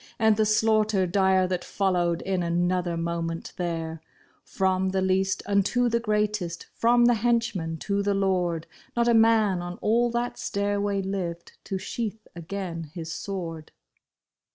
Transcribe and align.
And 0.17 0.35
the 0.35 0.47
slaughter 0.47 1.05
dire 1.05 1.45
that 1.45 1.63
followed 1.63 2.23
in 2.23 2.41
another 2.41 2.97
mo 2.97 3.21
ment 3.21 3.53
there! 3.57 4.01
From 4.43 4.89
the 4.89 4.99
least 5.03 5.43
unto 5.45 5.89
the 5.89 5.99
greatest, 5.99 6.65
from 6.73 7.05
the 7.05 7.13
henchman 7.13 7.77
to 7.81 8.01
the 8.01 8.15
lord. 8.15 8.65
Not 8.95 9.07
a 9.07 9.13
man 9.13 9.61
on 9.61 9.77
all 9.79 10.09
that 10.09 10.39
stairway 10.39 11.03
lived 11.03 11.51
to 11.65 11.77
sheath 11.77 12.27
again 12.35 12.85
his 12.95 13.11
sword. 13.11 13.71